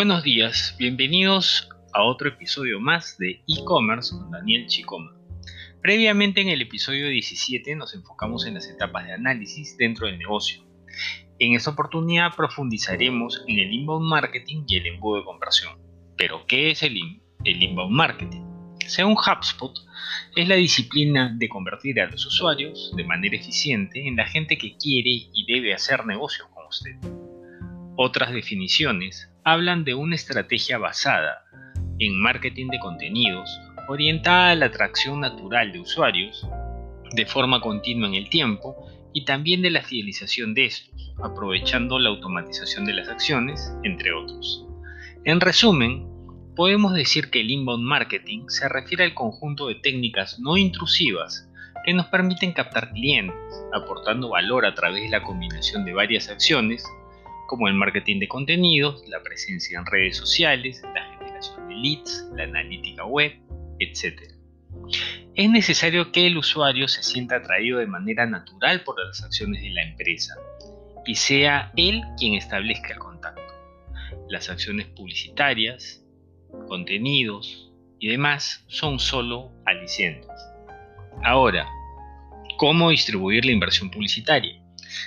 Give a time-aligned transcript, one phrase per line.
[0.00, 5.14] Buenos días, bienvenidos a otro episodio más de e-commerce con Daniel Chicoma.
[5.82, 10.64] Previamente en el episodio 17 nos enfocamos en las etapas de análisis dentro del negocio.
[11.38, 15.74] En esta oportunidad profundizaremos en el inbound marketing y el embudo de conversión.
[16.16, 16.96] Pero, ¿qué es el,
[17.44, 18.40] el inbound marketing?
[18.86, 19.78] Según HubSpot,
[20.34, 24.78] es la disciplina de convertir a los usuarios de manera eficiente en la gente que
[24.78, 27.19] quiere y debe hacer negocios con usted.
[28.02, 31.44] Otras definiciones hablan de una estrategia basada
[31.98, 36.48] en marketing de contenidos orientada a la atracción natural de usuarios
[37.12, 42.08] de forma continua en el tiempo y también de la fidelización de estos, aprovechando la
[42.08, 44.64] automatización de las acciones, entre otros.
[45.26, 46.08] En resumen,
[46.56, 51.50] podemos decir que el inbound marketing se refiere al conjunto de técnicas no intrusivas
[51.84, 56.82] que nos permiten captar clientes, aportando valor a través de la combinación de varias acciones,
[57.50, 62.44] como el marketing de contenidos, la presencia en redes sociales, la generación de leads, la
[62.44, 63.32] analítica web,
[63.80, 64.22] etc.
[65.34, 69.70] Es necesario que el usuario se sienta atraído de manera natural por las acciones de
[69.70, 70.36] la empresa
[71.04, 73.42] y sea él quien establezca el contacto.
[74.28, 76.06] Las acciones publicitarias,
[76.68, 80.30] contenidos y demás son solo alicientes.
[81.24, 81.66] Ahora,
[82.58, 84.62] ¿cómo distribuir la inversión publicitaria?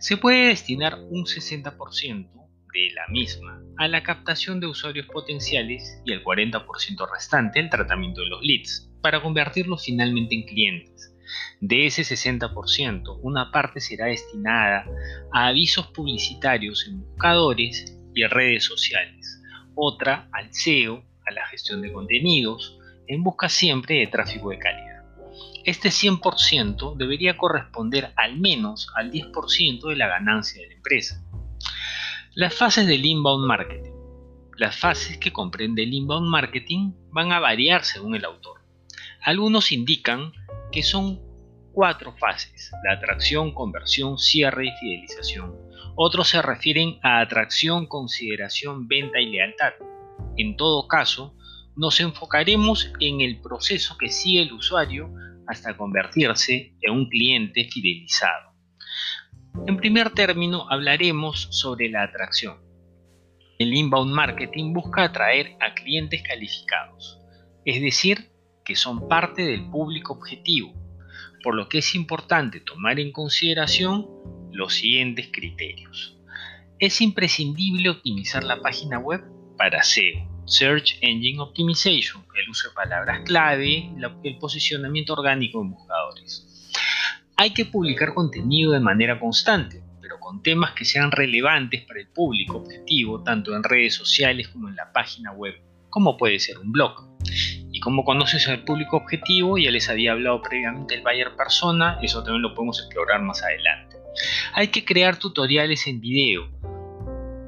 [0.00, 2.30] Se puede destinar un 60%
[2.72, 8.20] de la misma a la captación de usuarios potenciales y el 40% restante al tratamiento
[8.20, 11.14] de los leads, para convertirlos finalmente en clientes.
[11.60, 14.86] De ese 60%, una parte será destinada
[15.32, 19.42] a avisos publicitarios en buscadores y redes sociales,
[19.74, 24.85] otra al SEO a la gestión de contenidos, en busca siempre de tráfico de calidad.
[25.66, 31.24] Este 100% debería corresponder al menos al 10% de la ganancia de la empresa.
[32.36, 33.90] Las fases del inbound marketing.
[34.58, 38.60] Las fases que comprende el inbound marketing van a variar según el autor.
[39.22, 40.32] Algunos indican
[40.70, 41.20] que son
[41.72, 45.52] cuatro fases, la atracción, conversión, cierre y fidelización.
[45.96, 49.72] Otros se refieren a atracción, consideración, venta y lealtad.
[50.36, 51.34] En todo caso,
[51.74, 55.10] nos enfocaremos en el proceso que sigue el usuario
[55.46, 58.52] hasta convertirse en un cliente fidelizado.
[59.66, 62.58] En primer término, hablaremos sobre la atracción.
[63.58, 67.20] El inbound marketing busca atraer a clientes calificados,
[67.64, 68.30] es decir,
[68.64, 70.74] que son parte del público objetivo,
[71.42, 74.06] por lo que es importante tomar en consideración
[74.52, 76.18] los siguientes criterios.
[76.78, 79.22] Es imprescindible optimizar la página web
[79.56, 83.90] para SEO, Search Engine Optimization, el uso de palabras clave,
[84.22, 86.72] el posicionamiento orgánico en buscadores.
[87.36, 92.08] Hay que publicar contenido de manera constante, pero con temas que sean relevantes para el
[92.08, 95.54] público objetivo, tanto en redes sociales como en la página web,
[95.90, 97.18] como puede ser un blog.
[97.72, 102.22] Y como conoces al público objetivo, ya les había hablado previamente el buyer persona, eso
[102.22, 103.96] también lo podemos explorar más adelante.
[104.54, 106.48] Hay que crear tutoriales en video,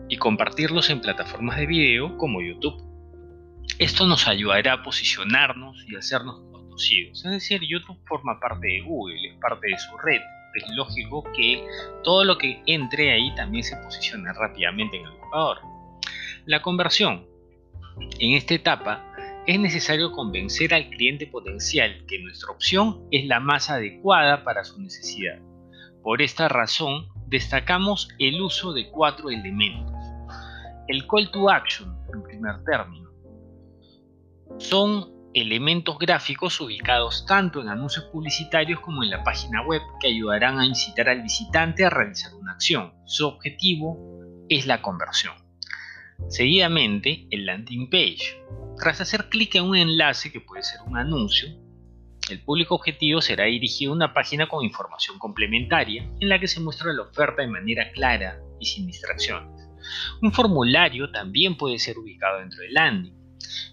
[0.09, 2.88] y compartirlos en plataformas de video como YouTube.
[3.79, 7.25] Esto nos ayudará a posicionarnos y hacernos conocidos.
[7.25, 10.21] Es decir, YouTube forma parte de Google, es parte de su red.
[10.55, 11.65] Es lógico que
[12.03, 15.59] todo lo que entre ahí también se posicione rápidamente en el buscador.
[16.47, 17.25] La conversión.
[18.19, 19.05] En esta etapa
[19.47, 24.81] es necesario convencer al cliente potencial que nuestra opción es la más adecuada para su
[24.81, 25.39] necesidad.
[26.03, 29.95] Por esta razón, destacamos el uso de cuatro elementos.
[30.89, 33.08] El call to action, en primer término,
[34.59, 40.59] son elementos gráficos ubicados tanto en anuncios publicitarios como en la página web que ayudarán
[40.59, 42.93] a incitar al visitante a realizar una acción.
[43.07, 43.99] Su objetivo
[44.49, 45.35] es la conversión.
[46.29, 48.43] Seguidamente, el landing page.
[48.77, 51.49] Tras hacer clic en un enlace que puede ser un anuncio,
[52.31, 56.61] el público objetivo será dirigido a una página con información complementaria en la que se
[56.61, 59.69] muestra la oferta de manera clara y sin distracciones.
[60.21, 63.15] Un formulario también puede ser ubicado dentro del landing.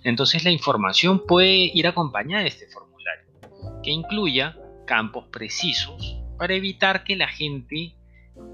[0.04, 7.04] Entonces la información puede ir acompañada de este formulario, que incluya campos precisos para evitar
[7.04, 7.96] que la gente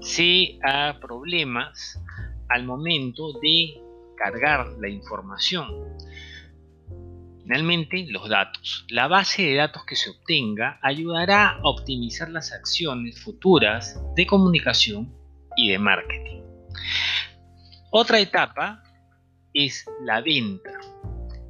[0.00, 2.00] se haga problemas
[2.48, 3.80] al momento de
[4.16, 5.68] cargar la información.
[7.42, 8.86] Finalmente, los datos.
[8.88, 15.12] La base de datos que se obtenga ayudará a optimizar las acciones futuras de comunicación
[15.56, 16.42] y de marketing.
[17.90, 18.82] Otra etapa
[19.52, 20.70] es la venta.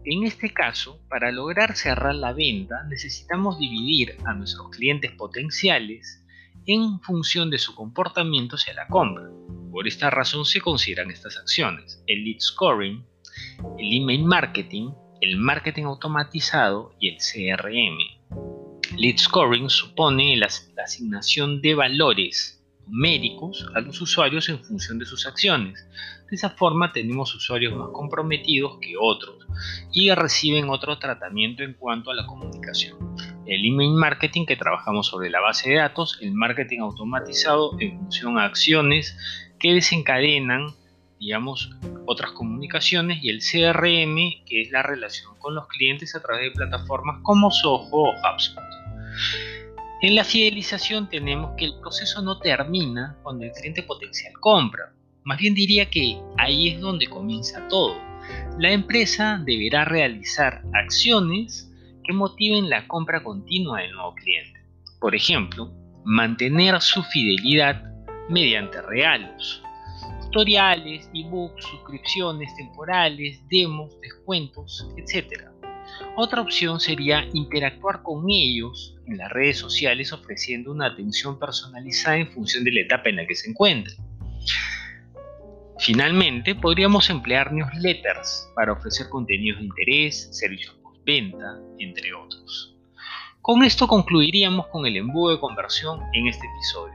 [0.04, 6.25] En este caso, para lograr cerrar la venta, necesitamos dividir a nuestros clientes potenciales
[6.66, 9.28] en función de su comportamiento hacia la compra.
[9.70, 12.02] Por esta razón se consideran estas acciones.
[12.08, 13.04] El lead scoring,
[13.78, 14.90] el email marketing,
[15.20, 17.98] el marketing automatizado y el CRM.
[18.96, 20.48] Lead scoring supone la,
[20.84, 25.87] asignación de valores numéricos a los usuarios en función de sus acciones.
[26.29, 29.46] De esa forma tenemos usuarios más comprometidos que otros
[29.93, 32.96] y reciben otro tratamiento en cuanto a la comunicación.
[33.46, 38.38] El email marketing que trabajamos sobre la base de datos, el marketing automatizado en función
[38.38, 39.17] a acciones
[39.58, 40.75] que desencadenan
[41.23, 41.70] digamos,
[42.05, 46.50] otras comunicaciones y el CRM, que es la relación con los clientes a través de
[46.50, 48.64] plataformas como Soho o HubSpot.
[50.02, 54.93] En la fidelización tenemos que el proceso no termina cuando el cliente potencial compra.
[55.22, 57.96] Más bien diría que ahí es donde comienza todo.
[58.58, 61.72] La empresa deberá realizar acciones
[62.02, 64.58] que motiven la compra continua del nuevo cliente.
[65.00, 65.72] Por ejemplo,
[66.05, 67.84] mantener su fidelidad
[68.28, 69.62] mediante regalos,
[70.25, 75.44] tutoriales, ebooks, suscripciones temporales, demos, descuentos, etc.
[76.16, 82.30] Otra opción sería interactuar con ellos en las redes sociales ofreciendo una atención personalizada en
[82.30, 83.96] función de la etapa en la que se encuentren.
[85.78, 92.76] Finalmente, podríamos emplear newsletters para ofrecer contenidos de interés, servicios postventa, entre otros.
[93.40, 96.94] Con esto concluiríamos con el embudo de conversión en este episodio.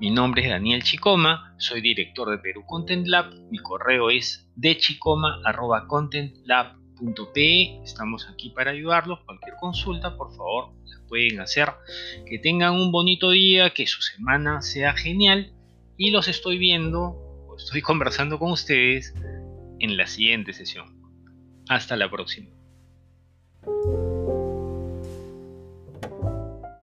[0.00, 3.32] Mi nombre es Daniel Chicoma, soy director de Perú Content Lab.
[3.50, 4.50] Mi correo es
[7.00, 7.82] dechicoma.contentlab.pe.
[7.84, 9.20] Estamos aquí para ayudarlos.
[9.24, 11.70] Cualquier consulta, por favor, la pueden hacer.
[12.26, 15.52] Que tengan un bonito día, que su semana sea genial.
[15.96, 17.00] Y los estoy viendo
[17.48, 19.14] o estoy conversando con ustedes
[19.78, 20.96] en la siguiente sesión.
[21.68, 22.55] Hasta la próxima.